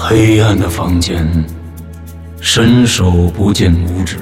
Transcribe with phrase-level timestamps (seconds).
[0.00, 1.28] 黑暗的房间，
[2.40, 4.16] 伸手不见五指。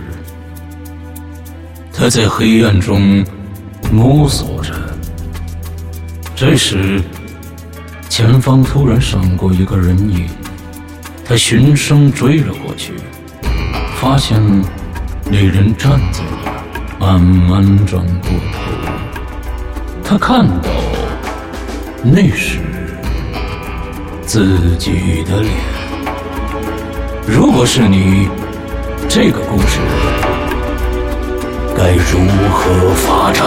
[1.92, 3.22] 他在黑暗中
[3.92, 4.72] 摸索着。
[6.34, 7.02] 这时，
[8.08, 10.26] 前方突然闪过一个人影，
[11.22, 12.94] 他循声追了过去，
[14.00, 14.40] 发现
[15.30, 16.22] 那人站在
[16.98, 18.58] 那儿，慢慢转过头。
[20.02, 20.70] 他看到，
[22.02, 22.60] 那是
[24.26, 25.52] 自己的脸。
[27.28, 28.28] 如果是你，
[29.08, 29.78] 这个故事
[31.76, 32.18] 该如
[32.52, 33.46] 何发展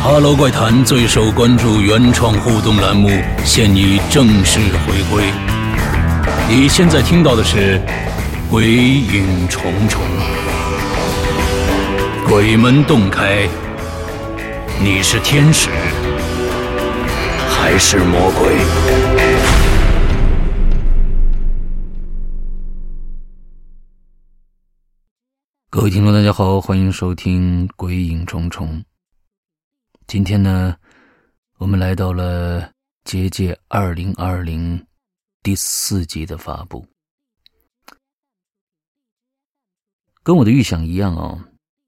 [0.00, 3.10] ？Hello，怪谈最受关注原创互动栏目
[3.44, 5.24] 现已正式回归。
[6.48, 7.80] 你现在听到的是
[8.48, 10.00] 《鬼影重重》。
[12.28, 13.48] 鬼门洞开，
[14.80, 15.68] 你是天使
[17.68, 18.56] 还是魔鬼？
[25.68, 28.68] 各位听众，大家好，欢迎收听《鬼影重重》。
[30.06, 30.76] 今天呢，
[31.58, 32.70] 我们来到了
[33.02, 34.86] 结界二零二零
[35.42, 36.86] 第四集的发布，
[40.22, 41.36] 跟我的预想一样哦。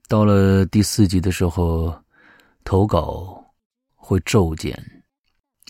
[0.09, 2.03] 到了第四集的时候，
[2.65, 3.55] 投稿
[3.95, 4.77] 会骤减。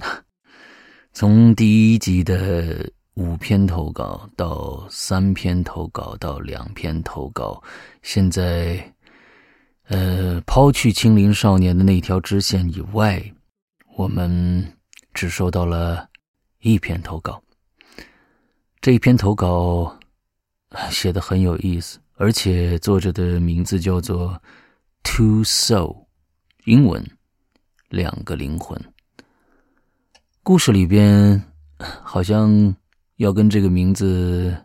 [1.12, 7.62] 从第一集的五篇投稿到三篇投稿到两篇投稿，
[8.02, 8.94] 现在，
[9.88, 13.22] 呃，抛去青林少年的那条支线以外，
[13.96, 14.76] 我们
[15.14, 16.08] 只收到了
[16.60, 17.42] 一篇投稿。
[18.80, 19.98] 这一篇投稿
[20.90, 21.98] 写的很有意思。
[22.20, 24.42] 而且作者的名字叫做
[25.04, 26.06] Two Soul，
[26.64, 27.08] 英文
[27.90, 28.76] 两个灵魂。
[30.48, 31.44] 故事里边
[32.02, 32.74] 好像
[33.16, 34.56] 要跟这个名字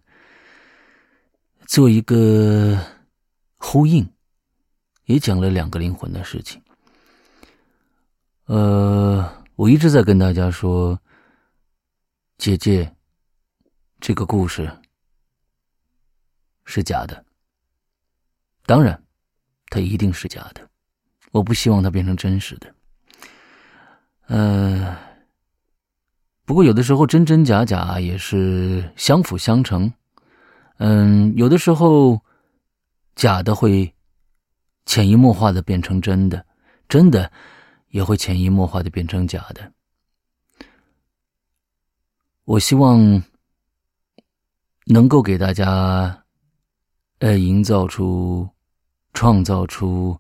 [1.66, 2.80] 做一个
[3.58, 4.10] 呼应，
[5.08, 6.64] 也讲了两个灵魂的事情。
[8.46, 10.98] 呃，我一直在跟大家说，
[12.38, 12.90] 姐姐，
[14.00, 14.72] 这个故事
[16.64, 17.26] 是假的。
[18.66, 19.04] 当然，
[19.68, 20.66] 它一定是假的。
[21.34, 22.74] 我不希望它变成真实的。
[24.28, 24.98] 呃，
[26.46, 29.92] 不过有的时候真真假假也是相辅相成。
[30.78, 32.22] 嗯，有的时候
[33.16, 33.94] 假的会
[34.86, 36.46] 潜移默化的变成真的，
[36.88, 37.32] 真的
[37.90, 39.72] 也会潜移默化的变成假的。
[42.46, 43.24] 我希望
[44.86, 46.24] 能够给大家，
[47.20, 48.50] 呃，营造出。
[49.16, 50.20] 创造出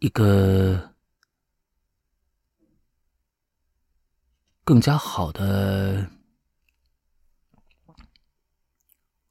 [0.00, 0.92] 一个
[4.68, 6.10] 更加好的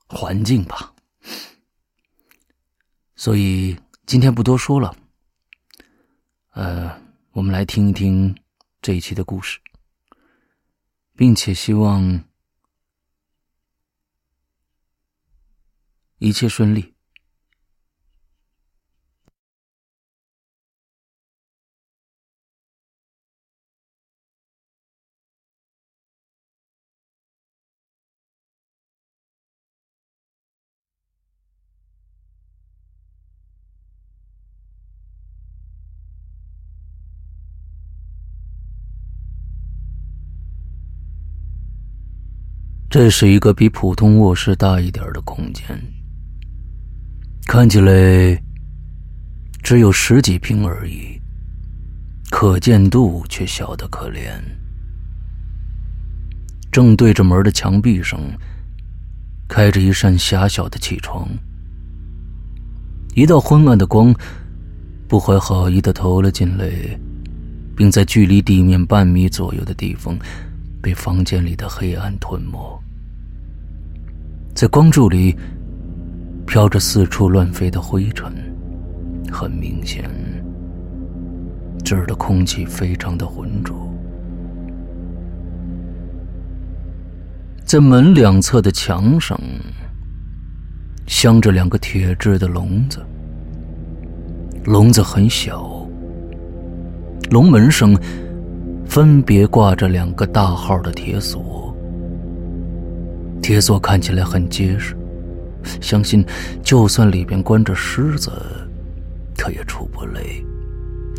[0.07, 0.95] 环境吧。
[3.15, 3.77] 所以
[4.07, 4.97] 今天不多说了，
[6.53, 6.99] 呃，
[7.33, 8.35] 我们来听一听
[8.81, 9.59] 这一期的故事，
[11.15, 12.23] 并且希望
[16.17, 16.96] 一切顺利。
[42.99, 45.63] 这是一个比普通卧室大一点的空间，
[47.45, 48.41] 看起来
[49.61, 51.21] 只有十几平而已，
[52.31, 54.31] 可见度却小得可怜。
[56.71, 58.19] 正对着门的墙壁上，
[59.47, 61.29] 开着一扇狭小的气窗，
[63.13, 64.11] 一道昏暗的光
[65.07, 66.67] 不怀好意的投了进来，
[67.75, 70.17] 并在距离地面半米左右的地方。
[70.79, 72.81] 被房间里的黑暗吞没，
[74.57, 75.37] 在光柱里
[76.47, 78.33] 飘着四处乱飞的灰尘，
[79.31, 80.09] 很明显，
[81.85, 83.75] 这儿的空气非常的浑浊。
[87.65, 89.39] 在门两侧的墙上
[91.05, 93.05] 镶着两个铁制的笼子，
[94.65, 95.87] 笼子很小，
[97.29, 97.95] 笼门上。
[98.87, 101.66] 分别挂着两个大号的铁锁，
[103.41, 104.95] 铁锁看起来很结实，
[105.81, 106.25] 相信
[106.61, 108.31] 就算里边关着狮子，
[109.35, 110.21] 它也出不来。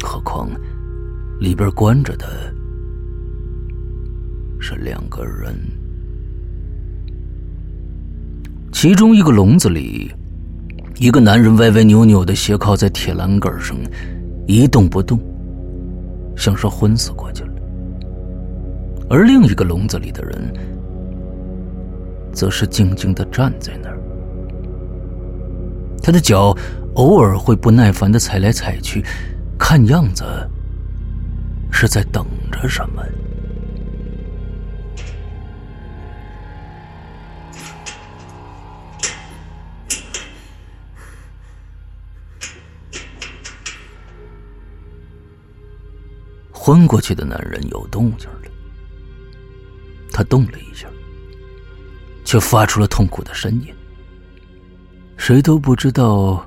[0.02, 0.48] 何况
[1.40, 2.26] 里边关着的
[4.60, 5.54] 是两个人，
[8.72, 10.12] 其中一个笼子里，
[10.96, 13.76] 一个男人歪歪扭扭的斜靠在铁栏杆上，
[14.46, 15.18] 一动不动，
[16.36, 17.50] 像是昏死过去了；
[19.08, 20.52] 而另一个笼子里的人，
[22.38, 23.98] 则是静静的站在那儿，
[26.00, 26.56] 他的脚
[26.94, 29.04] 偶尔会不耐烦的踩来踩去，
[29.58, 30.24] 看样子。
[31.72, 33.02] 是在等着什么？
[46.52, 48.50] 昏过去的男人有动静了，
[50.12, 50.86] 他动了一下，
[52.28, 53.74] 却发出了痛苦的呻吟。
[55.16, 56.46] 谁都不知道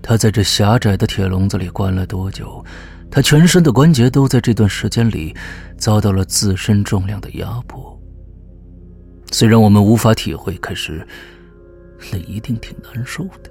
[0.00, 2.64] 他在这狭窄的铁笼子里关了多久。
[3.10, 5.36] 他全身的关节都在这段时间里
[5.76, 8.00] 遭到了自身重量的压迫。
[9.30, 11.06] 虽然我们无法体会，可是
[12.10, 13.50] 那一定挺难受的。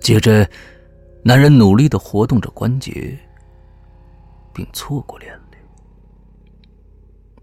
[0.00, 0.50] 接着，
[1.22, 3.16] 男人努力的活动着关节，
[4.52, 5.58] 并错过眼泪。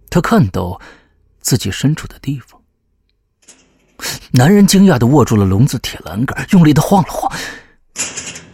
[0.10, 0.80] 他看到
[1.46, 2.60] 自己身处的地方。
[4.32, 7.32] 男人惊讶的握住了笼子铁栏杆，用力的晃了晃，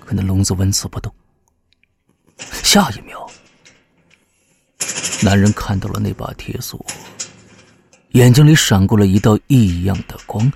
[0.02, 1.14] 可那笼子纹丝不动。
[2.38, 3.26] 下一秒，
[5.24, 6.86] 男人看到了那把铁锁，
[8.10, 10.52] 眼睛里闪过了一道异样的光，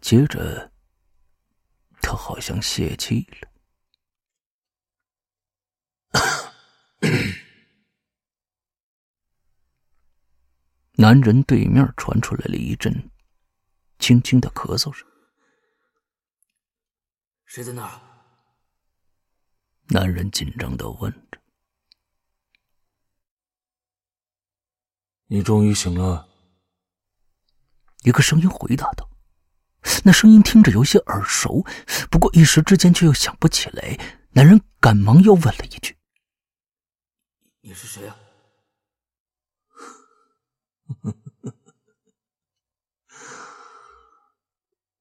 [0.00, 0.70] 接着，
[2.00, 3.48] 他好像泄气了。
[11.02, 13.10] 男人对面传出来了一阵
[13.98, 15.04] 轻轻的咳嗽声，
[17.44, 18.00] 谁在那儿？
[19.88, 21.40] 男人紧张的问着
[25.26, 26.28] ：“你终于醒了。”
[28.06, 29.10] 一个声音回答道。
[30.04, 31.66] 那声音听着有些耳熟，
[32.12, 33.98] 不过一时之间却又想不起来。
[34.30, 35.96] 男人赶忙又问了一句
[37.60, 38.16] ：“你是谁啊？”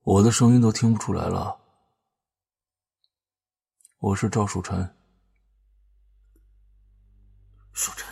[0.03, 1.57] 我的声音都听不出来了。
[3.99, 4.95] 我是赵树臣。
[7.73, 8.07] 树晨，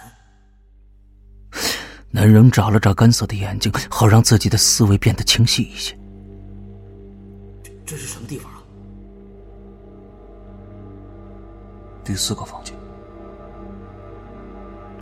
[2.10, 5.94] 男人眨了眨干涩的眼睛，好让自己的思维变得清晰一些。
[7.62, 8.64] 这这是什么地方啊？
[12.06, 12.74] 第四个房间。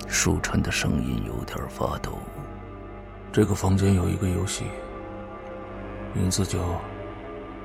[0.07, 2.18] 树晨的声音有点发抖。
[3.31, 4.65] 这个房间有一个游戏，
[6.13, 6.59] 名字叫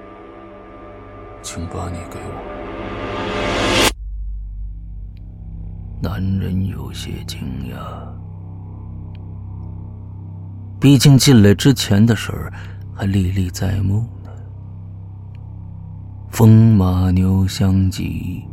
[1.42, 2.32] “请把你给我”。
[6.02, 7.74] 男人有些惊讶，
[10.78, 12.52] 毕竟进来之前的事儿
[12.94, 14.30] 还历历在目呢。
[16.28, 18.44] 风马牛相及，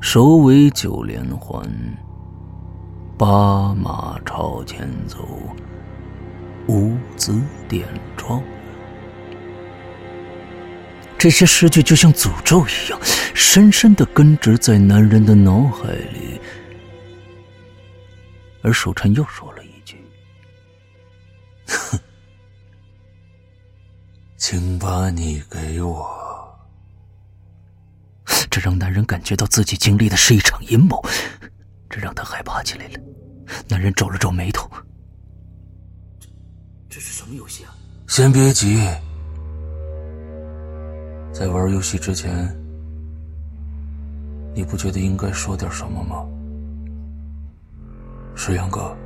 [0.00, 1.62] 首尾九连环，
[3.18, 5.18] 八马朝前走，
[6.68, 8.42] 五子点状。
[11.18, 13.00] 这些诗句就像诅咒一样，
[13.34, 16.40] 深深的根植在男人的脑海里。
[18.62, 19.96] 而守臣又说了一句
[21.66, 21.98] ：“哼，
[24.36, 26.22] 请把你给我。”
[28.50, 31.02] 这让男人感觉到自己经历的是一场阴谋，
[31.90, 33.00] 这让他害怕起来了。
[33.68, 34.63] 男人皱了皱眉头
[36.94, 37.74] ：“这是什么游戏啊？”
[38.06, 38.78] 先别急。
[41.32, 42.48] 在玩游戏之前，
[44.54, 46.24] 你不觉得应该说点什么吗，
[48.36, 48.96] 石阳哥？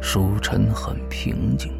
[0.00, 1.72] 舒晨很平静，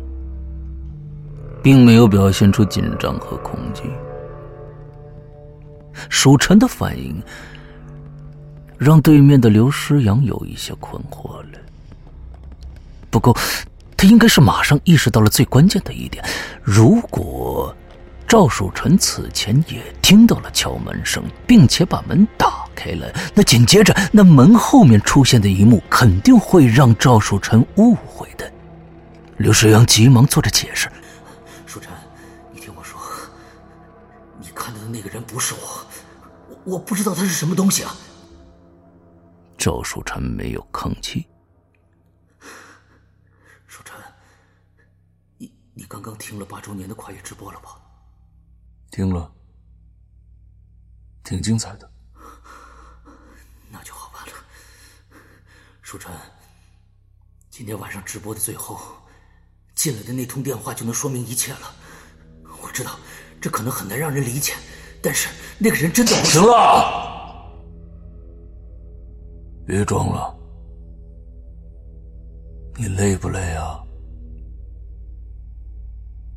[1.62, 3.85] 并没有表现出紧张和恐惧。
[6.11, 7.23] 舒晨的反应
[8.76, 11.59] 让对面的刘诗阳有一些困惑了，
[13.16, 13.37] 不过。
[13.99, 16.23] 他应该是马上意识到了最关键的一点：
[16.62, 17.75] 如果
[18.28, 28.52] 赵树臣此前也听到了敲门声，并且把门打开了，那紧接着那门后面出现的一幕肯定会让赵树臣误会的。
[29.38, 30.90] 刘世阳急忙做着解释
[31.64, 31.90] ：“树臣，
[32.52, 33.00] 你听我说，
[34.38, 35.87] 你看到的那个人不是我，
[36.50, 37.96] 我我不知道他是什么东西啊。”
[39.56, 41.26] 赵树臣没有吭气。
[45.78, 47.78] 你刚刚听了八周年的跨越直播了吧？
[48.90, 49.30] 听了。
[51.23, 51.92] 挺精彩的。
[53.71, 54.33] 那就好办了。
[55.83, 56.11] 舒晨，
[57.50, 58.80] 今天晚上直播的最后，
[59.75, 61.75] 进来的那通电话就能说明一切了。
[62.62, 62.99] 我知道
[63.38, 64.54] 这可能很难让人理解，
[65.02, 65.28] 但是
[65.59, 67.52] 那个人真的不行了，
[69.66, 70.35] 别装了。
[72.78, 73.85] 你累不累啊？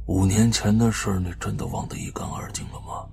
[0.09, 3.07] 五年前的事，你真的忘得一干二净了吗？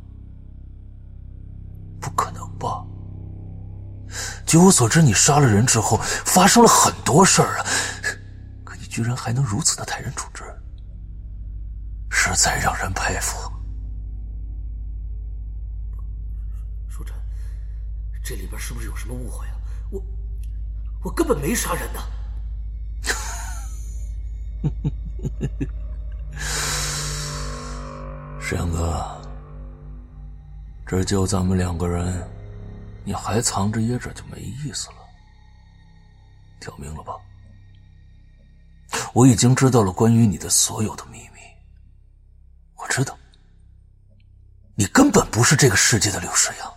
[2.01, 2.83] 不可能吧！
[4.47, 7.67] 据我所知，你杀了人之后，发生了很多事儿啊，
[8.65, 10.43] 可你居然还能如此的泰然处之，
[12.09, 13.37] 实在让人佩服。
[16.89, 17.15] 舒晨，
[18.25, 19.53] 这里边是不是有什么误会啊？
[19.91, 20.03] 我，
[21.05, 22.01] 我根本没杀人呢。
[28.49, 29.05] 沈阳哥，
[30.87, 32.25] 这就咱们两个人，
[33.03, 34.95] 你还藏着掖着就没意思了。
[36.61, 37.15] 挑明了吧？
[39.13, 41.41] 我已经知道了关于你的所有的秘密。
[42.77, 43.19] 我知道，
[44.77, 46.73] 你根本不是这个世界的刘世阳。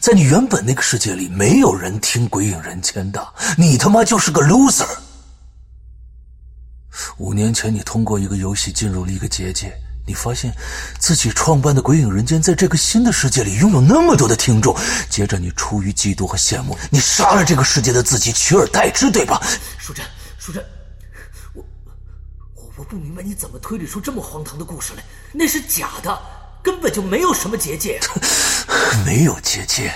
[0.00, 4.90] 在你原本那个世界里，没有人听《鬼影人间》的，你他妈就是个 loser。
[7.18, 9.72] 五年前，你通过一个游戏进入了一个结界。
[10.10, 10.52] 你发现
[10.98, 14.76] 自己创办的《鬼影人间》在这个新的世界里拥有那么多的听众，
[15.08, 19.40] 接着你出于嫉妒和羡慕，你杀了这个世界的自己，取而代之，对吧？
[19.78, 20.04] 舒珍，
[20.36, 20.60] 舒珍，
[21.54, 21.64] 我
[22.56, 25.04] 我我不明白你怎么推理出这么荒唐的故事来？
[25.30, 26.20] 那是假的，
[26.60, 28.00] 根本就没有什么结界。
[29.06, 29.92] 没有结界，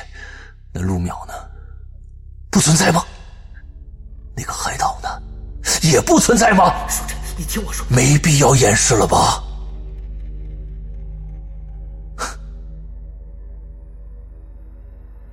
[0.73, 1.35] 那陆淼呢？
[2.53, 3.05] 不存在吗？
[4.37, 5.09] 那个海岛呢？
[5.83, 6.73] 也不存在吗？
[6.89, 9.43] 舒珍，你听我说，没必要掩饰了吧？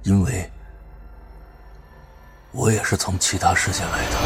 [0.04, 0.52] 因为，
[2.52, 4.18] 我也是从其他世界来的。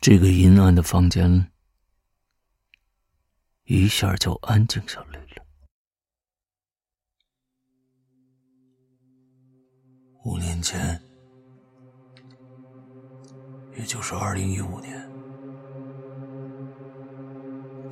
[0.00, 1.50] 这个阴暗的房间
[3.64, 5.44] 一下就安静下来了。
[10.24, 11.00] 五年前，
[13.76, 15.11] 也就是二零一五年。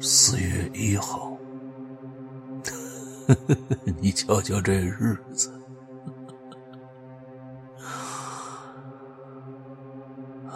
[0.03, 1.37] 四月一号，
[4.01, 5.53] 你瞧瞧这日子，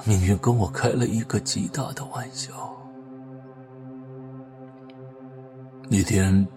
[0.07, 2.55] 命运跟我开了一个极大的玩笑。
[5.91, 6.49] 那天，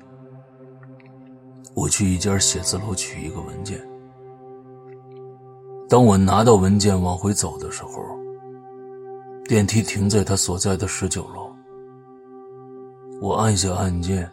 [1.73, 3.85] 我去一家写字楼取一个文件，
[5.89, 8.01] 当我拿到文件往回走的时候，
[9.43, 11.53] 电梯停在他所在的十九楼。
[13.19, 14.29] 我按下按键，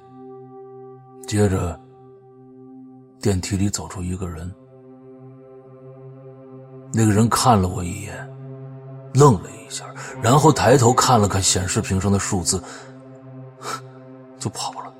[1.26, 1.78] 接着
[3.20, 4.52] 电梯里走出一个人。
[6.92, 8.14] 那个人看了我一眼，
[9.14, 9.86] 愣了一下，
[10.22, 12.62] 然后抬头看了看显示屏上的数字，
[14.38, 14.94] 就跑了。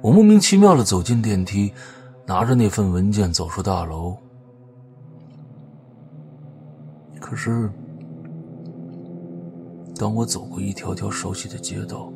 [0.00, 1.72] 我莫名其妙的走进电梯，
[2.24, 4.16] 拿着那份文件走出大楼。
[7.20, 7.68] 可是。
[9.98, 12.12] 当我走过一条条熟悉的街道，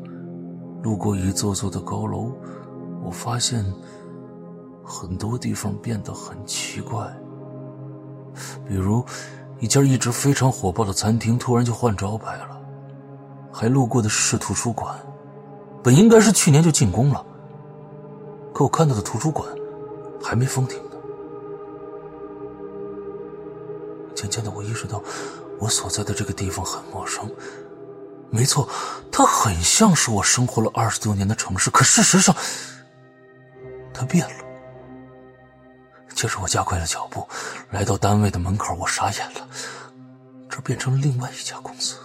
[0.85, 2.31] 路过一座座的高楼，
[3.05, 3.65] 我发现
[4.85, 7.13] 很多地方变得很奇怪。
[8.69, 9.05] 比如，
[9.59, 12.57] 一家一直非常火爆的餐厅突然就换招牌了；
[13.51, 14.97] 还路过的市图书馆，
[15.83, 17.27] 本应该是去年就进攻了，
[18.55, 19.47] 可我看到的图书馆
[20.23, 20.91] 还没封停呢。
[24.15, 25.03] 渐渐的，我意识到
[25.59, 27.29] 我所在的这个地方很陌生。
[28.33, 28.67] 没错，
[29.13, 32.35] 它很像是我生活了二十多年的城市，可事实上，
[33.93, 34.35] 它变了。
[36.15, 37.29] 接着我加快了脚步，
[37.71, 39.47] 来到单位的门口，我傻眼了，
[40.49, 41.97] 这变成了另外一家公司。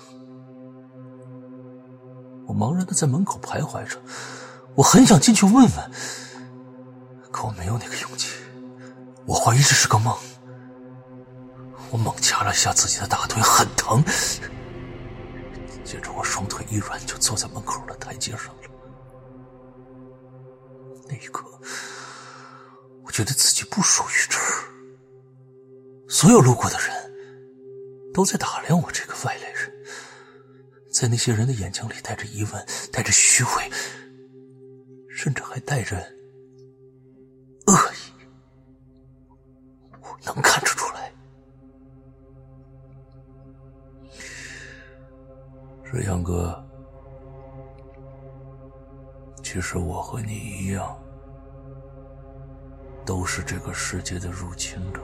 [2.45, 3.97] 我茫然的在门口徘徊着，
[4.75, 5.91] 我很想进去问问，
[7.31, 8.33] 可我没有那个勇气。
[9.25, 10.13] 我怀疑这是个梦。
[11.89, 14.03] 我猛掐了一下自己的大腿，很疼。
[15.87, 18.63] 接着，我双腿一软，就坐在门口的台阶上了。
[21.07, 21.45] 那一刻，
[23.05, 24.67] 我觉得自己不属于这儿。
[26.09, 29.71] 所有路过的人都在打量我这个外来人，
[30.91, 33.71] 在那些人的眼睛里带着疑问，带着虚伪，
[35.09, 35.95] 甚至还带着
[37.67, 38.11] 恶意。
[40.01, 40.61] 我能看
[45.97, 46.63] 沈阳哥，
[49.41, 50.95] 其实我和你一样，
[53.03, 55.01] 都是这个世界的入侵者。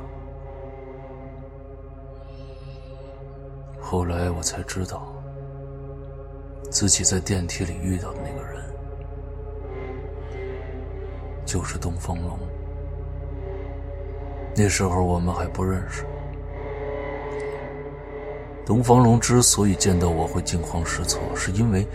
[3.82, 5.12] 后来我才知道，
[6.70, 8.64] 自己在电梯里遇到的那个人，
[11.44, 12.38] 就是东方龙。
[14.56, 16.06] 那时候我们还不认识。
[18.66, 21.86] 东方龙之所以见到我会惊慌失措，是因为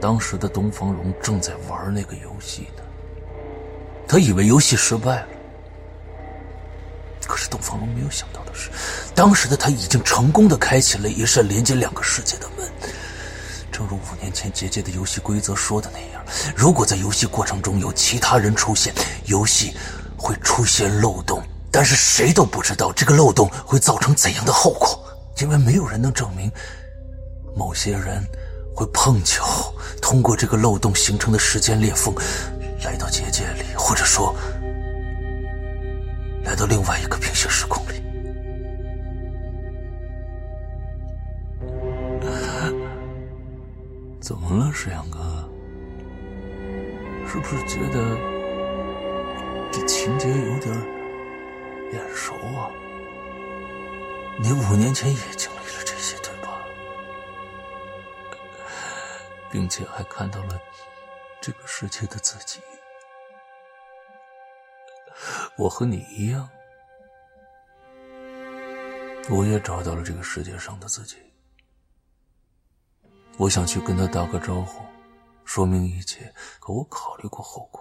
[0.00, 2.82] 当时的东方龙正在玩那个游戏呢。
[4.06, 5.28] 他以为游戏失败了，
[7.26, 8.70] 可是东方龙没有想到的是，
[9.14, 12.70] 当时的他已经成功的开启了一扇连接两个世界的门。
[13.72, 16.22] 正如五年前结界的游戏规则说的那样，
[16.54, 19.74] 如果在游戏过程中有其他人出现，游戏
[20.16, 25.01] 会出现漏洞，但是谁都不知道这个漏洞会造成怎样的后果。
[25.40, 26.50] 因为没有人能证明，
[27.56, 28.24] 某些人
[28.74, 32.14] 会碰巧通过这个漏洞形成的时间裂缝，
[32.84, 34.34] 来到结界里，或者说
[36.44, 38.02] 来到另外一个平行时空里。
[44.20, 45.18] 怎么了，石阳哥？
[47.26, 48.16] 是不是觉得
[49.72, 50.72] 这情节有点
[51.92, 52.70] 眼熟啊？
[54.40, 56.62] 你五年前也经历了这些，对吧？
[59.50, 60.60] 并且还看到了
[61.40, 62.60] 这个世界的自己。
[65.56, 66.48] 我和你一样，
[69.30, 71.16] 我也找到了这个世界上的自己。
[73.36, 74.82] 我想去跟他打个招呼，
[75.44, 77.80] 说明一切，可我考虑过后果，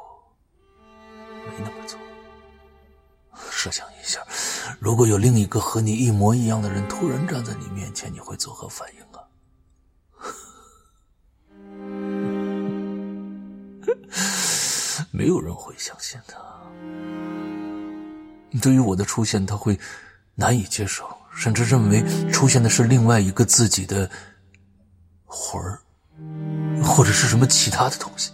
[1.47, 1.97] 没那么做。
[3.49, 4.25] 设想一下，
[4.79, 9.21] 如果有另一个和你一模一样的人突然站在你面前，你会作何反应啊？
[15.11, 16.37] 没有人会相信他。
[18.61, 19.79] 对于我的出现，他会
[20.35, 24.09] 难以接受，甚至认为出现的是另外一个自己的
[25.25, 25.79] 魂儿，
[26.83, 28.31] 或者是什么其他的东西。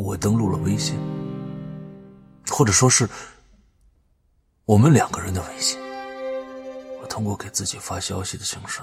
[0.00, 0.96] 我登录了微信，
[2.48, 3.08] 或者说是
[4.64, 5.76] 我们两个人的微信。
[7.02, 8.80] 我通过给自己发消息的形式，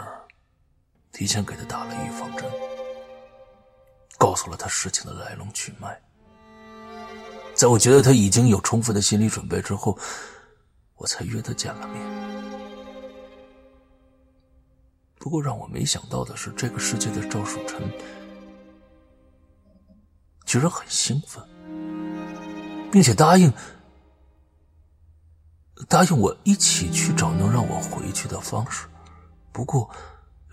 [1.13, 2.43] 提前给他打了预防针，
[4.17, 5.97] 告诉了他事情的来龙去脉。
[7.53, 9.97] 在我觉得他已经有充分的心理准备之后，
[10.95, 12.01] 我才约他见了面。
[15.17, 17.89] 不过让我没想到的是，这个世界的赵树臣。
[20.45, 21.43] 居然很兴奋，
[22.91, 23.51] 并且答应
[25.89, 28.87] 答应我一起去找能让我回去的方式。
[29.51, 29.89] 不过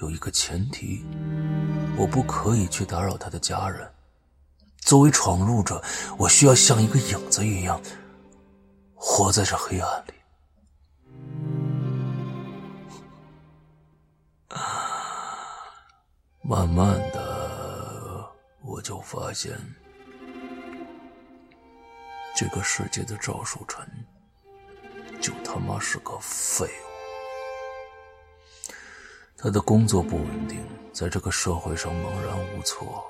[0.01, 1.05] 有一个前提，
[1.97, 3.89] 我不可以去打扰他的家人。
[4.79, 5.81] 作为闯入者，
[6.19, 7.81] 我需要像一个影子一样
[8.95, 10.15] 活在这黑暗里。
[16.43, 18.29] 慢慢的，
[18.63, 19.57] 我就发现。
[22.43, 23.87] 这个世界的赵树臣，
[25.21, 26.71] 就他妈是个废物。
[29.37, 33.05] 他的工作不稳定，在这个社会上茫然无措。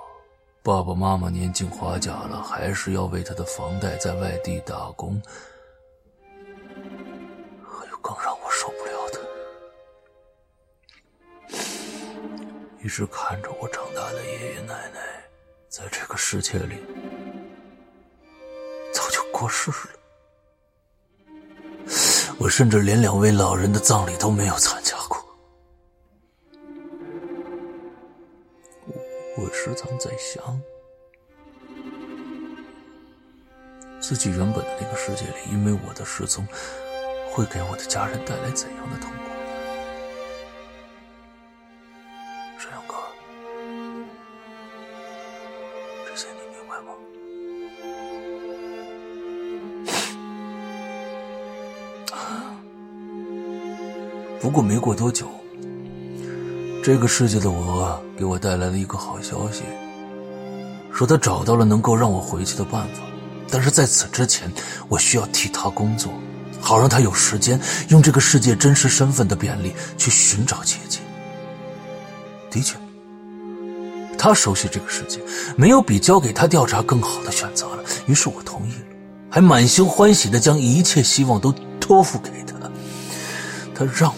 [0.62, 5.18] 爸爸妈妈年近花甲了，还是要为他的房贷在外地打工。
[7.64, 9.08] 还有更让我受不了
[11.48, 11.58] 的，
[12.84, 15.24] 一直看着我长大的爷爷奶奶，
[15.70, 16.84] 在这个世界里。
[19.42, 19.76] 过世了，
[22.38, 25.18] 我甚至连两位老人的葬礼都没有参加过。
[29.36, 30.62] 我时常在想，
[34.00, 36.46] 自己原本的那个世界里，因为我的失踪，
[37.32, 39.31] 会给我的家人带来怎样的痛苦？
[54.42, 55.28] 不过没过多久，
[56.82, 59.62] 这个世界的我给我带来了一个好消息，
[60.92, 63.02] 说他找到了能够让我回去的办法。
[63.48, 64.50] 但是在此之前，
[64.88, 66.12] 我需要替他工作，
[66.60, 70.98] 好让他有时间用这个世界真实身份的便利去寻找结界。
[72.50, 72.76] 的确，
[74.18, 75.20] 他熟悉这个世界，
[75.54, 77.84] 没有比交给他调查更好的选择了。
[78.06, 78.86] 于是我同意了，
[79.30, 82.52] 还满心欢喜的将一切希望都托付给他。
[83.74, 84.12] 他让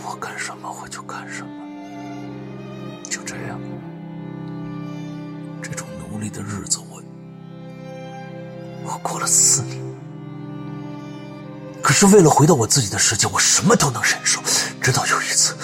[12.07, 14.40] 为了回到我自己的世界，我什么都能忍受。
[14.81, 15.55] 直到有一次，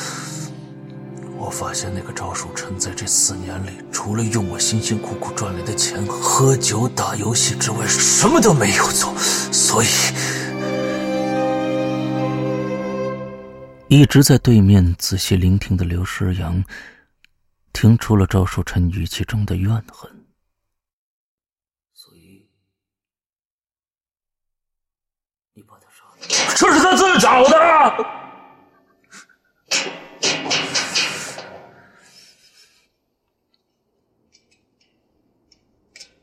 [1.37, 9.15] 我发现那个赵树臣在这四年里，除了用我辛辛苦苦赚来的钱喝酒打游戏之外，什么都没有做。
[9.53, 9.87] 所以，
[13.89, 16.65] 一直在对面仔细聆听的刘诗阳，
[17.73, 20.11] 听出了赵树臣语气中的怨恨。
[21.93, 22.49] 所以，
[25.55, 26.20] 你把他杀了？
[26.57, 28.21] 这是他自找的。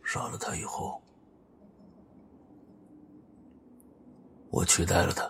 [0.04, 1.02] 杀了他以后，
[4.50, 5.30] 我取代了他。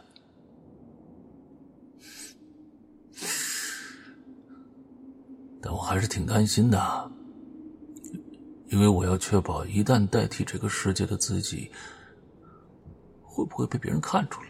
[5.60, 7.12] 但我还是挺担心的，
[8.68, 11.72] 因为我要确保一旦代替这个世界的自己，
[13.24, 14.50] 会不会被别人看出来。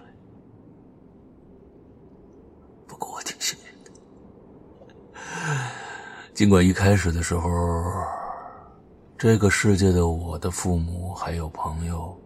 [2.98, 3.92] 不过我挺幸运的，
[6.34, 7.50] 尽管一开始的时候，
[9.18, 12.20] 这个世界的我的父母还有朋友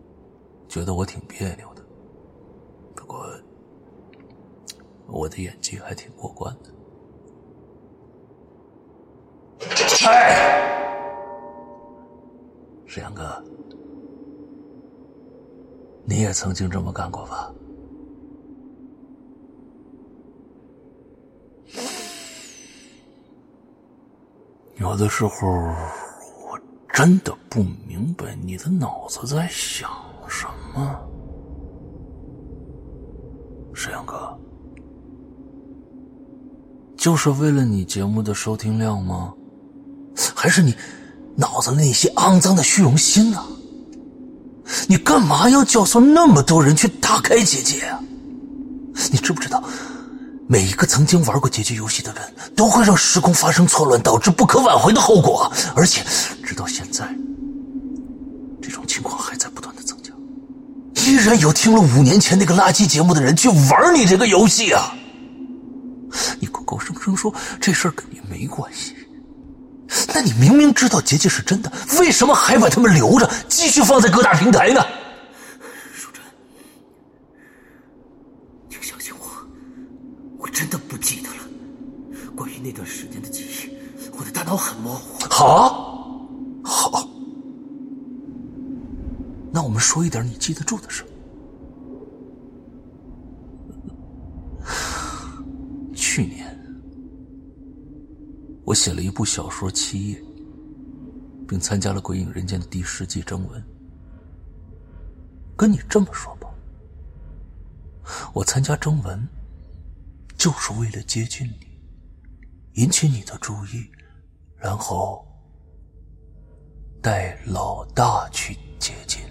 [0.69, 1.83] 觉得我挺别扭的，
[2.95, 3.25] 不过
[5.07, 6.71] 我的演技还挺过关的。
[10.07, 10.71] 哎，
[12.85, 13.43] 石阳哥，
[16.05, 17.53] 你也曾经这么干过吧？
[24.81, 26.59] 有的时候，我
[26.91, 29.87] 真的不明白你的脑子在想
[30.27, 30.99] 什么，
[33.75, 34.35] 沈阳哥，
[36.97, 39.31] 就是为了你节目的收听量吗？
[40.35, 40.75] 还是你
[41.35, 43.39] 脑子那些肮脏的虚荣心呢？
[44.89, 48.03] 你干嘛要教唆那么多人去打开结界啊？
[49.11, 49.63] 你知不知道，
[50.51, 52.21] 每一个曾经玩过结界游戏的人
[52.57, 55.49] 都会让时空发生错乱，导致不可挽回的后果。
[55.73, 56.03] 而且，
[56.43, 57.07] 直到现在，
[58.61, 60.11] 这种情况还在不断的增加，
[61.05, 64.93] 依然有听了五年前那个垃圾节目的人去玩你这个游戏啊！
[66.41, 68.93] 你口口声声说这事儿跟你没关系。
[70.13, 74.85] 那你明明知道结界是真的，为什么还把他们留着，继续放在各大平台呢？
[75.95, 76.21] 淑珍，
[78.69, 79.25] 请相信我，
[80.37, 81.35] 我真的不记得了。
[82.35, 83.69] 关于那段时间的记忆，
[84.17, 85.25] 我的大脑很模糊。
[85.29, 86.25] 好，
[86.63, 87.05] 好，
[89.51, 91.03] 那我们说一点你记得住的事。
[95.95, 96.55] 去年。
[98.63, 100.17] 我写了一部小说《七夜》，
[101.47, 103.63] 并参加了《鬼影人间》的第十季征文。
[105.57, 106.47] 跟你这么说吧，
[108.33, 109.27] 我参加征文，
[110.37, 111.81] 就是为了接近你，
[112.81, 113.89] 引起你的注意，
[114.55, 115.25] 然后
[117.01, 119.21] 带老大去接近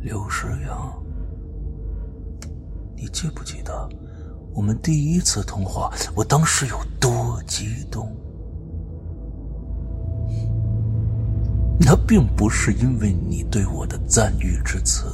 [0.00, 0.92] 刘世阳，
[2.96, 3.88] 你记不记得？
[4.54, 8.14] 我们第一次通话，我当时有多激动？
[11.80, 15.04] 那并不是因为你对我的赞誉之词，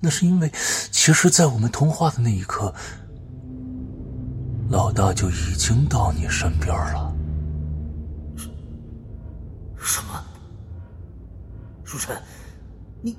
[0.00, 0.50] 那是因为，
[0.90, 2.74] 其实，在我们通话的那一刻，
[4.68, 7.14] 老大就已经到你身边了。
[9.76, 10.24] 什么？
[11.90, 12.16] 书晨？
[13.02, 13.18] 你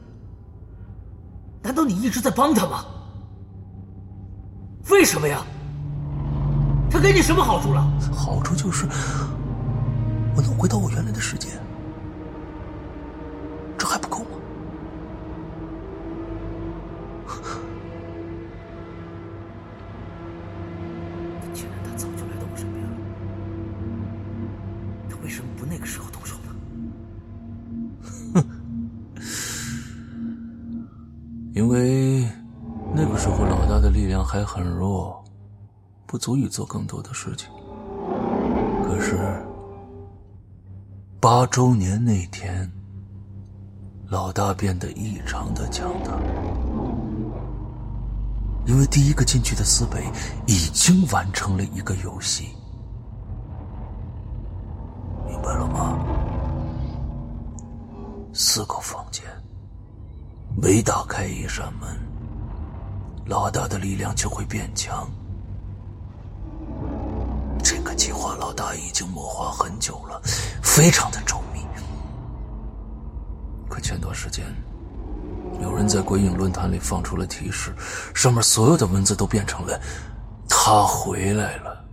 [1.61, 2.85] 难道你一直在帮他吗？
[4.89, 5.45] 为什么呀？
[6.89, 7.85] 他给你什么好处了？
[8.13, 8.87] 好处就是
[10.33, 11.49] 我能回到我原来的世界，
[13.77, 14.30] 这还不够吗？
[34.23, 35.23] 还很弱，
[36.05, 37.49] 不足以做更多的事情。
[38.83, 39.41] 可是
[41.19, 42.71] 八周年那天，
[44.07, 46.17] 老大变得异常的强大，
[48.65, 50.03] 因为第一个进去的思北
[50.47, 52.49] 已经完成了一个游戏，
[55.27, 55.97] 明白了吗？
[58.33, 59.23] 四个房间。
[60.61, 61.87] 每打开一扇门，
[63.25, 65.09] 老大的力量就会变强。
[67.63, 70.21] 这个计划老大已经谋划很久了，
[70.63, 71.61] 非常的周密。
[73.69, 74.45] 可前段时间，
[75.61, 77.73] 有人在鬼影论坛里放出了提示，
[78.13, 79.79] 上面所有的文字都变成了
[80.49, 81.85] “他回来了”。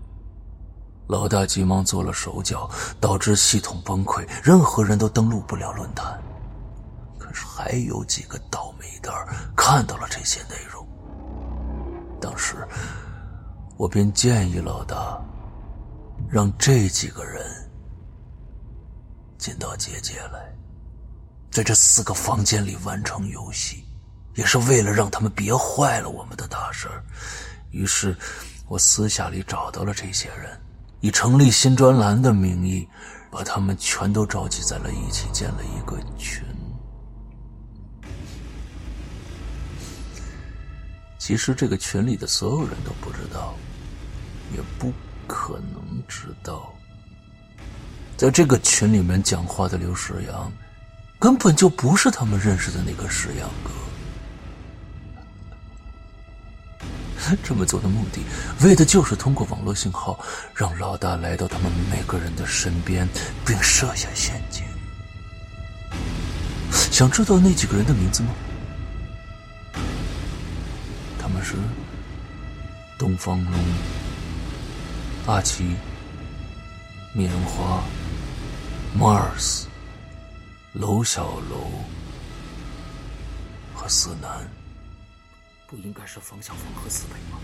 [1.06, 2.68] 老大急忙做了手脚，
[3.00, 6.20] 导致系统崩溃，任何人都登录不了论坛。
[7.18, 9.14] 可是还有几个倒霉蛋
[9.54, 10.77] 看到了这些内容。
[12.38, 12.66] 时
[13.76, 15.20] 我便建议老大，
[16.30, 17.44] 让这几个人
[19.36, 20.54] 进到结界来，
[21.50, 23.84] 在这四个房间里完成游戏，
[24.34, 26.88] 也是为了让他们别坏了我们的大事
[27.70, 28.16] 于是，
[28.66, 30.58] 我私下里找到了这些人。
[31.00, 32.88] 以成立新专栏的名义，
[33.30, 36.44] 把他们全都召集在了一起，建了一个群。
[41.28, 43.54] 其实这个群里的所有人都不知道，
[44.56, 44.90] 也不
[45.26, 46.72] 可能知道，
[48.16, 50.50] 在这个群里面讲话的刘世阳，
[51.18, 53.70] 根本就不是他们认识的那个世阳哥。
[57.44, 58.22] 这么做的目的，
[58.66, 60.18] 为的就是通过网络信号，
[60.54, 63.06] 让老大来到他们每个人的身边，
[63.44, 64.64] 并设下陷阱。
[66.90, 68.30] 想知道那几个人的名字吗？
[71.38, 71.54] 他们是
[72.98, 73.52] 东方龙、
[75.28, 75.76] 阿奇、
[77.12, 77.80] 棉花、
[78.98, 79.66] Mars、
[80.72, 81.70] 楼小楼
[83.72, 84.28] 和思南。
[85.68, 87.38] 不应该是方小凤和思北吗？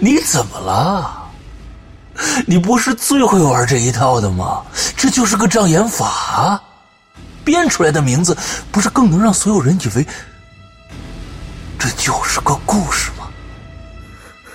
[0.00, 1.28] 你怎么了？
[2.46, 4.64] 你不是最会玩这一套的吗？
[4.96, 6.62] 这就是个障眼法，
[7.50, 8.36] 编出来的名字
[8.70, 10.06] 不是更能让所有人以为
[11.76, 13.28] 这就是个故事吗？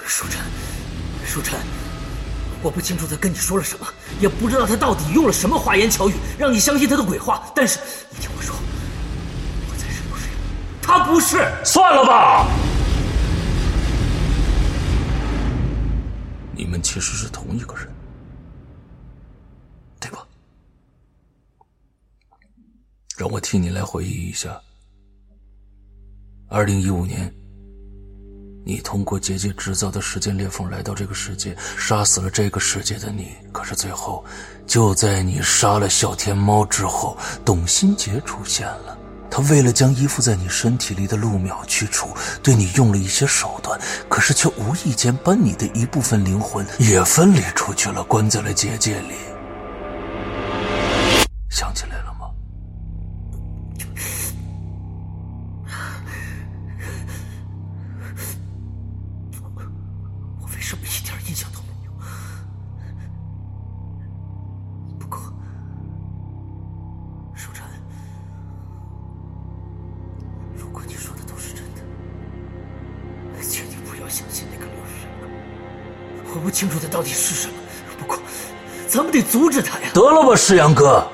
[0.06, 0.40] 舒晨，
[1.26, 1.60] 舒晨，
[2.62, 3.86] 我不清楚他跟你说了什么，
[4.22, 7.44] 也不知道他到底用了什么花言巧语，让你相信他的鬼话。
[7.54, 7.80] 但是
[8.12, 8.56] 你听我说。
[10.82, 12.48] 他不是，算了吧。
[16.54, 17.94] 你们其实是同一个人，
[20.00, 20.20] 对吧？
[23.18, 24.60] 让我替你来回忆一下。
[26.50, 27.34] 二零一五年，
[28.66, 33.32] 你通过结界制造的时间裂缝来到这个世界，杀死了这个世界的你。
[33.54, 34.24] 可是最后，
[34.68, 38.98] 就在你杀了小天猫之后，董新杰出现了。
[39.32, 42.10] 他为了将依附在你身体里的陆淼去除，
[42.44, 49.16] 对你用了一些手段，可是却无意间把你的一部分灵魂也分离出去了，关在了结界里。
[51.50, 52.15] 想起来了
[74.06, 75.08] 要相信那个刘世。
[76.36, 77.54] 我不清楚他到底是什么，
[77.98, 78.20] 不过
[78.88, 79.90] 咱们得阻止他呀！
[79.94, 81.06] 得了吧，世阳哥。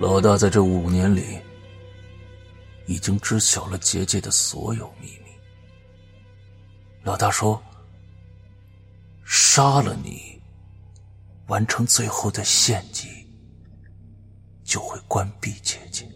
[0.00, 1.38] 老大在这五年里，
[2.86, 5.30] 已经知晓了结界的所有秘密。
[7.02, 7.60] 老大说
[9.24, 10.40] ：“杀了你，
[11.46, 13.08] 完成最后的献祭，
[14.62, 16.06] 就会关闭结界。”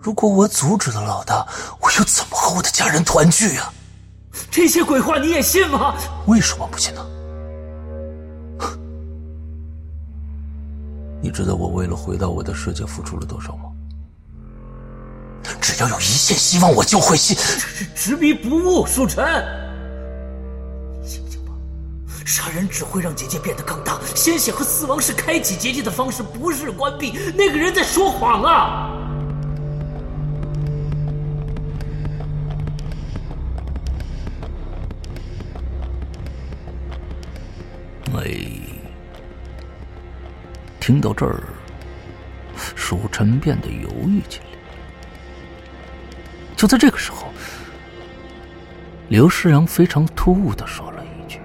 [0.00, 1.46] 如果我阻止了老大，
[1.80, 3.72] 我又怎么和我的家人团聚啊？
[4.50, 5.94] 这些鬼话你也信吗？
[6.26, 7.04] 为什么不信呢？
[11.20, 13.64] 你知道我为了回到我的世界付出了多少吗？
[15.60, 17.36] 只要有一线希望，我就会信。
[17.36, 19.24] 这是执迷不悟，舒晨。
[21.02, 21.52] 你醒醒吧，
[22.24, 27.12] 杀人只会让结界变得更大，鲜血和死亡是开启结界的方式，不是关闭。
[27.34, 28.94] 那个人在说谎啊！
[38.18, 38.24] 哎，
[40.80, 41.44] 听到这儿，
[42.74, 44.46] 舒晨变得犹豫起来。
[46.56, 47.28] 就在这个时候，
[49.08, 51.38] 刘世阳非常突兀的说了一句：“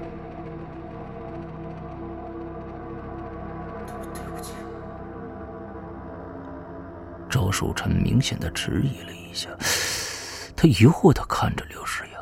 [4.15, 4.53] 对不起。”
[7.29, 9.49] 周书晨明显的迟疑了一下，
[10.55, 12.12] 他疑惑的看着刘世阳。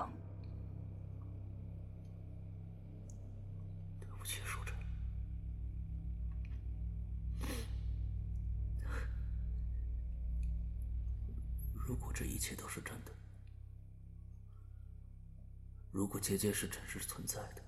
[16.21, 17.61] 结界是真实存在的，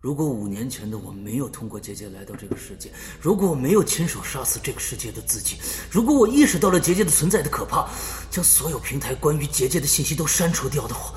[0.00, 5.56] 如果五年前的我没有通过结界来到这个世界，如果我没有亲手杀死这个世界的自己，
[5.90, 7.88] 如果我意识到了结界的存在的可怕，
[8.30, 11.14] 将所有平台关于结界的信息都删除掉的话。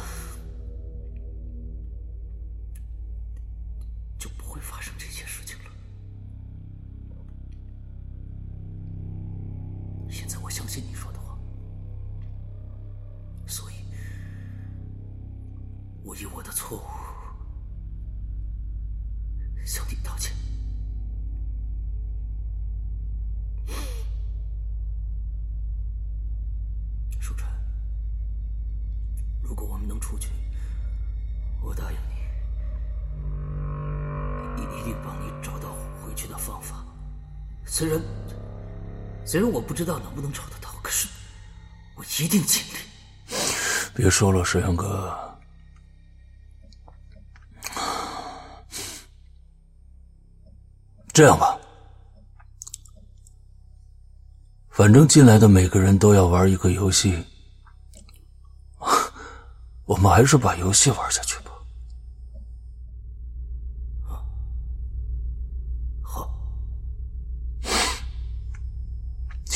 [39.78, 41.08] 不知道能不能找得到，可是
[41.94, 42.78] 我一定尽力。
[43.94, 45.16] 别说了，石阳哥，
[51.14, 51.56] 这样吧，
[54.72, 57.24] 反正进来的每个人都要玩一个游戏，
[59.86, 61.38] 我们还是把游戏玩下去。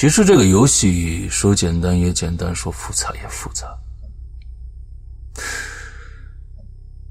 [0.01, 3.67] 其实这个游戏说简单也简单，说复杂也复杂。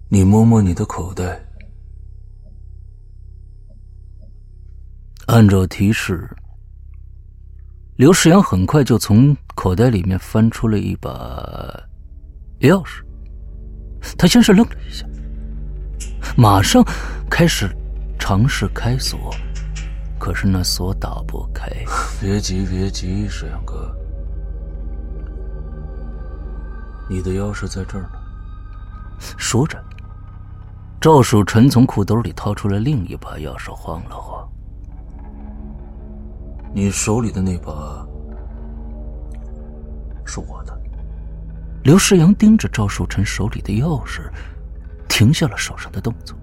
[0.09, 1.41] 你摸摸你的口袋，
[5.27, 6.29] 按照提示，
[7.95, 11.09] 刘世阳很快就从口袋里面翻出了一把
[12.63, 13.05] 钥匙。
[14.19, 15.07] 他先是愣了一下，
[16.37, 16.85] 马上
[17.31, 17.71] 开始
[18.19, 19.33] 尝试开锁。
[20.21, 21.67] 可是那锁打不开。
[22.21, 23.91] 别急，别急，石阳哥，
[27.09, 28.11] 你的钥匙在这儿呢。
[29.39, 29.83] 说着，
[31.01, 34.47] 赵守臣从裤兜里掏出了另一把钥匙，晃了晃。
[36.75, 38.07] 你手里的那把
[40.27, 40.79] 是我的。
[41.83, 44.31] 刘世阳盯着赵守臣手里的钥匙，
[45.09, 46.37] 停下了手上的动作。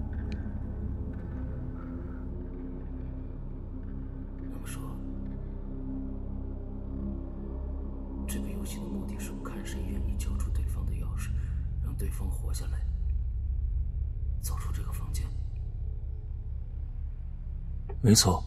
[18.08, 18.42] 没错，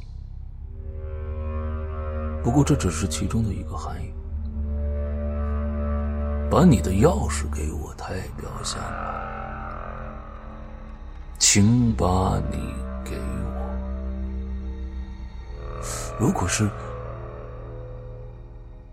[2.44, 4.12] 不过这只是其中的一个含义。
[6.50, 10.18] 把你的钥匙给我太表现了，
[11.38, 12.74] 请把你
[13.06, 13.62] 给我。
[16.20, 16.68] 如果是，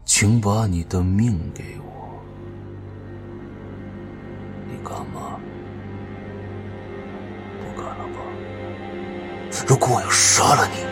[0.04, 2.20] 请把你的命给我，
[4.66, 5.40] 你干嘛？
[9.66, 10.84] 如果我要杀了你，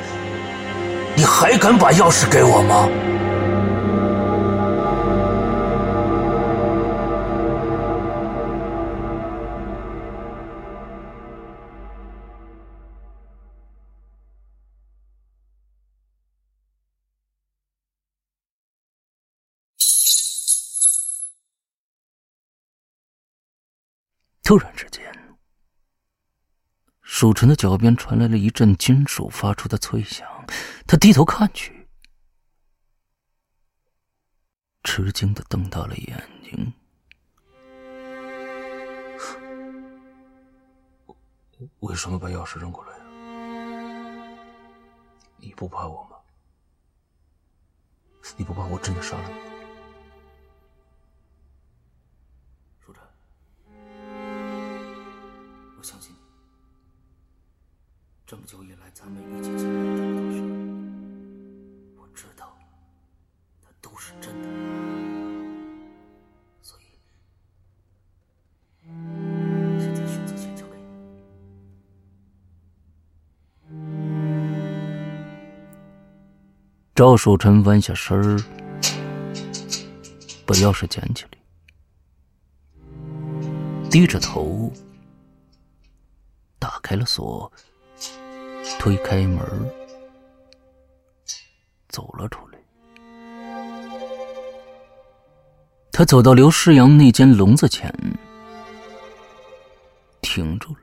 [1.17, 2.89] 你还敢把钥匙给我吗？
[24.43, 25.06] 突然之间。
[27.19, 30.29] 蜀臣的脚边传来了一阵金属发出的脆响，
[30.87, 31.89] 他低头看去，
[34.85, 36.75] 吃惊的瞪大了眼睛。
[41.79, 42.93] 为什么把钥匙扔过来？
[45.39, 46.19] 你不怕我吗？
[48.37, 49.37] 你不怕我真的杀了你？
[52.85, 53.03] 蜀臣，
[55.79, 56.15] 我相信。
[58.27, 60.43] 这么久以来，咱们一起经历了这么多事，
[61.97, 62.59] 我知道，
[63.63, 64.49] 它都是真的，
[66.61, 66.83] 所以
[69.79, 70.83] 现在选择权交给你。
[76.97, 78.37] 赵守臣弯下身儿，
[80.45, 81.31] 把钥匙捡起来，
[83.89, 84.73] 低着头，
[86.59, 87.53] 打开了锁。
[88.87, 89.45] 推开门，
[91.89, 92.59] 走了出来。
[95.91, 97.93] 他走到刘世阳那间笼子前，
[100.21, 100.79] 停住了。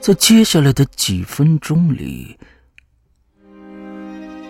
[0.00, 2.36] 在接下来的几分钟里，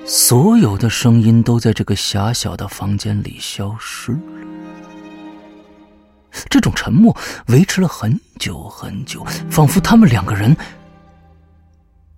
[0.06, 4.55] 所有的声音都在这个狭小的房间里消失了。
[6.48, 7.16] 这种沉默
[7.48, 10.56] 维持了很久很久，仿佛他们两个人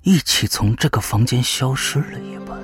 [0.03, 2.59] 一起从这个房间消失了一般。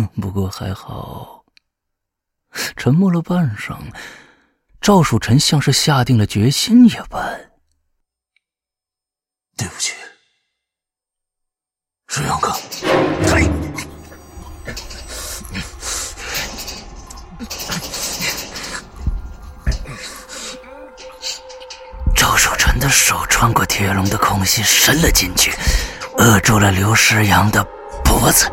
[0.20, 1.44] 不过还好，
[2.76, 3.76] 沉默了半晌，
[4.80, 7.50] 赵曙臣像是下定了决心一般。
[9.56, 9.92] 对不起，
[12.12, 12.52] 石阳哥。
[22.16, 25.52] 赵守臣的手穿过铁笼的空隙，伸了进去，
[26.18, 27.64] 扼住了刘诗阳的
[28.04, 28.50] 脖子。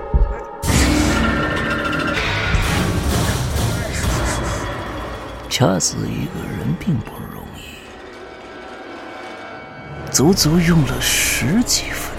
[5.49, 7.79] 掐死一个人并不容易，
[10.11, 12.16] 足足用了十几分钟，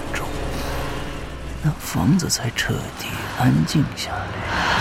[1.62, 4.78] 那房子才彻底安静下来。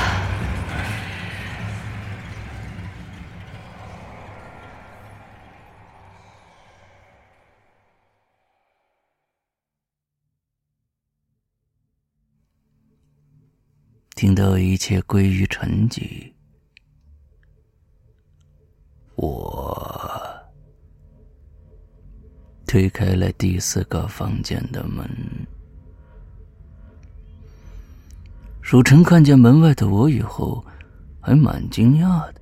[14.17, 16.33] 听到一切归于沉寂。
[19.15, 20.49] 我
[22.65, 25.07] 推开了第四个房间的门，
[28.67, 30.61] 蜀臣看见门外的我以后，
[31.21, 32.41] 还蛮惊讶的。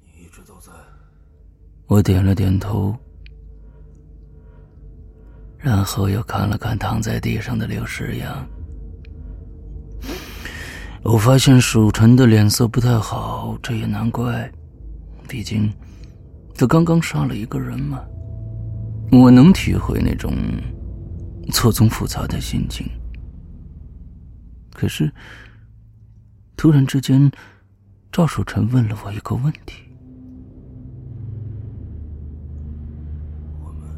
[0.00, 0.72] 你一直都在。
[1.86, 2.92] 我点了点头，
[5.56, 8.44] 然后又看了看躺在地上的刘诗阳。
[11.04, 14.52] 我发现蜀臣的脸色不太好，这也难怪，
[15.28, 15.72] 毕竟
[16.56, 18.00] 他刚刚杀了一个人嘛。
[19.12, 20.32] 我能体会那种
[21.50, 22.86] 错综复杂的心情。
[24.74, 25.12] 可是，
[26.56, 27.30] 突然之间，
[28.10, 29.82] 赵守臣问了我一个问题：
[33.62, 33.88] 我们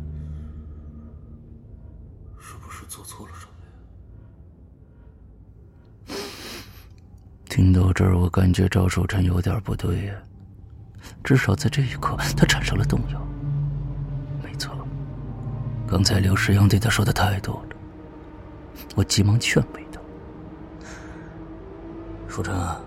[2.39, 3.47] 是不是做错了什
[6.09, 6.15] 么？
[7.49, 10.15] 听到这儿，我感觉赵守臣有点不对呀。
[11.23, 13.34] 至少在这一刻，他产生了动摇。
[15.95, 17.77] 刚才刘世阳对他说的太多了。
[18.97, 20.01] 我急忙劝慰他
[22.29, 22.81] ：“书晨啊，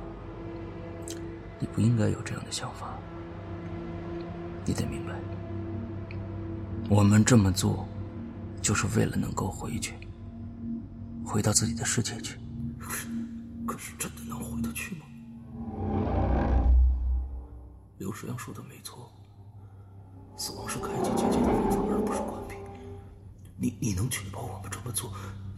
[1.58, 2.94] 你不应该有这样的想法。
[4.66, 5.14] 你得明白，
[6.90, 7.88] 我们这么做，
[8.62, 9.94] 就是为了能够回去，
[11.24, 12.38] 回到自己的世界去。
[13.66, 15.06] 可是真的能回得去吗？
[18.00, 19.10] 刘世阳说的没错，
[20.36, 21.67] 死亡是开启结界的，
[23.60, 25.12] 你你能确保我们这么做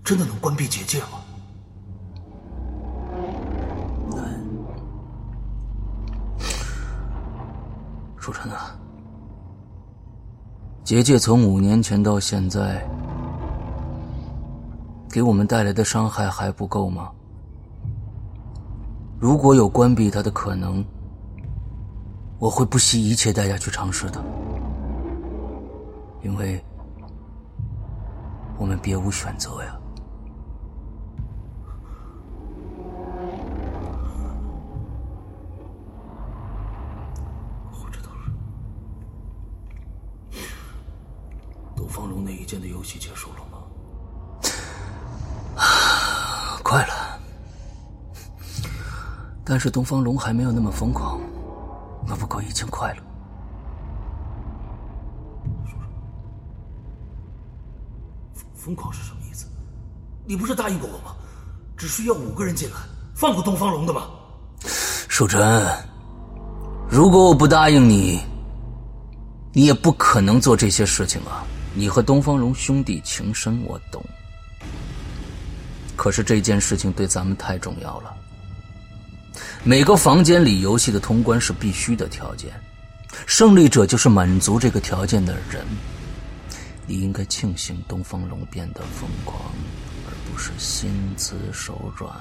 [0.04, 1.20] 真的能关闭结界吗？
[4.16, 4.39] 难。
[8.18, 8.74] 书晨啊，
[10.84, 12.88] 结界从五年前到现在，
[15.10, 17.12] 给我们带来的伤害还不够吗？
[19.20, 20.84] 如果有关闭它的可能，
[22.39, 24.24] 我会不惜一切代价去尝试的，
[26.24, 26.64] 因为
[28.60, 29.80] 我们别无选择呀。
[37.72, 38.18] 我知道了。
[41.74, 43.60] 东方龙那一剑的游戏结束了吗？
[46.62, 47.18] 快了。
[49.45, 51.22] 但是东方龙还没有那么疯狂，
[52.05, 53.03] 那不过已经快了。
[58.70, 59.48] 疯狂是什么意思？
[60.28, 61.16] 你不是答应过我吗？
[61.76, 62.76] 只需要五个人进来，
[63.16, 64.04] 放过东方龙的吗？
[65.08, 65.68] 蜀晨，
[66.88, 68.22] 如果我不答应你，
[69.54, 71.44] 你也不可能做这些事情啊！
[71.74, 74.06] 你和东方龙兄弟情深，我懂。
[75.96, 78.14] 可是这件事情对咱们太重要了。
[79.64, 82.52] 每个房间里游戏的通关是必须的条件，
[83.26, 85.66] 胜利者就是满足这个条件的人。
[86.90, 89.40] 你应该庆幸东方龙变得疯狂，
[90.08, 92.12] 而不是心慈手软，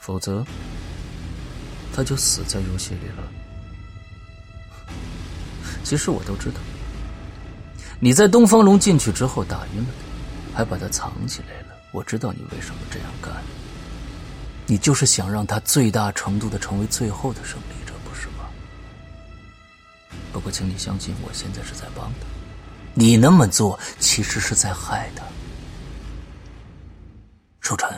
[0.00, 0.42] 否则
[1.94, 3.22] 他就死在游戏里了。
[5.84, 6.56] 其实我都知道，
[8.00, 9.88] 你在东方龙进去之后打晕了
[10.54, 11.76] 他，还把他藏起来了。
[11.92, 13.34] 我知道你为什么这样干。
[14.66, 17.92] 你就是想让他最大程度的成为最后的胜利者。
[18.02, 18.48] 不是吗？
[20.32, 22.33] 不过，请你相信，我现在是在帮他。
[22.94, 25.24] 你那么做，其实是在害他。
[27.60, 27.88] 舒晨，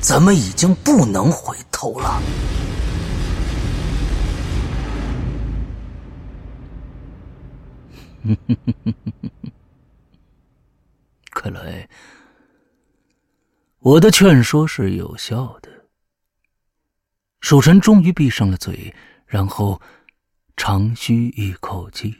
[0.00, 2.20] 咱们已经不能回头了。
[11.30, 11.88] 看来
[13.78, 15.70] 我的劝说是有效的。
[17.40, 18.92] 蜀臣终于闭上了嘴，
[19.24, 19.80] 然后
[20.56, 22.14] 长吁一口气。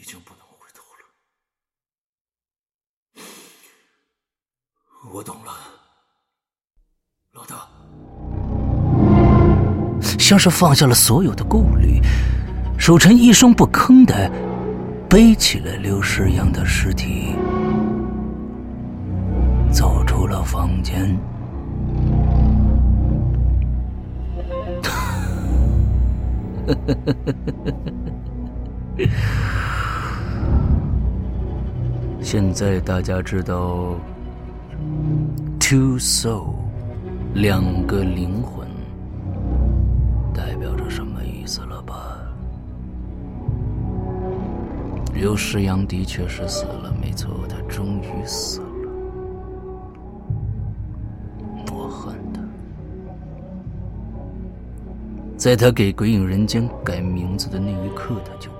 [0.00, 1.04] 已经不能回头了。
[5.12, 5.52] 我懂了，
[7.32, 7.68] 老大。
[10.18, 12.00] 像是放下了所有的顾虑，
[12.78, 14.32] 守臣一声不吭的
[15.06, 17.36] 背起了刘诗阳的尸体，
[19.70, 21.14] 走出了房间。
[26.66, 27.14] 呵呵呵
[32.22, 33.94] 现在大家知道
[35.58, 36.54] “two soul”
[37.34, 38.68] 两个灵魂。
[40.32, 42.18] 代表着什么意思了吧？
[45.12, 48.66] 刘世阳的确是死了，没错，他终于死了。
[51.72, 52.40] 我恨他，
[55.36, 58.50] 在他给鬼影人间改名字的那一刻，他就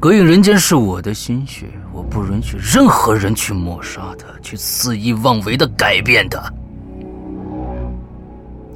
[0.00, 6.40] 鬼影人间是我的心血，我不允许任何人去抹杀它，去肆意妄为的改变它。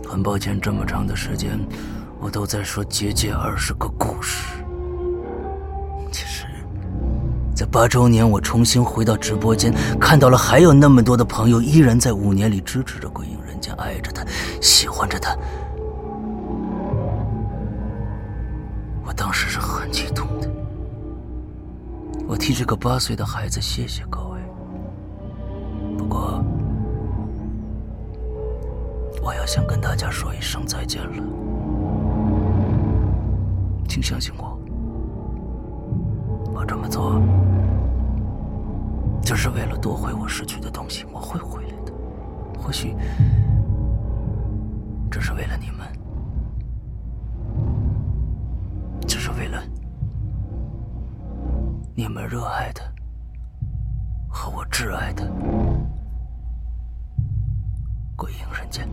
[0.07, 1.59] 很抱歉，这么长的时间，
[2.21, 4.53] 我都在说结界二十个故事。
[6.13, 6.45] 其实，
[7.57, 14.23] 在八周年，我重新回到直播间，看到了还有那么多的朋友依然在五年里支持着鬼影人间，爱着他，
[14.61, 15.35] 喜欢着他。
[19.07, 20.24] 我当时是很激动，
[22.35, 24.41] 我替这个八岁的孩子谢谢各位。
[25.97, 26.45] 不过。
[29.23, 31.23] 我要想跟大家说一声再见了，
[33.89, 34.59] 请相信我，
[36.53, 37.23] 我这么做
[39.23, 41.93] 就是为了夺回我失去的东西，我会回来的。
[42.59, 42.97] 或许
[45.09, 45.87] 这是为了你们，
[52.07, 52.83] 你们热爱的
[54.29, 55.27] 和我挚爱的
[58.15, 58.87] 鬼影人间。